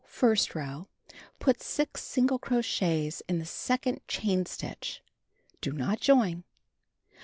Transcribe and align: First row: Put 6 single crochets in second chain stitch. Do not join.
First 0.07 0.55
row: 0.55 0.87
Put 1.37 1.61
6 1.61 2.01
single 2.01 2.39
crochets 2.39 3.21
in 3.29 3.45
second 3.45 4.01
chain 4.07 4.47
stitch. 4.47 5.03
Do 5.61 5.71
not 5.73 5.99
join. 5.99 6.43